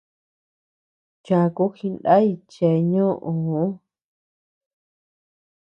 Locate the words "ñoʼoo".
2.91-3.65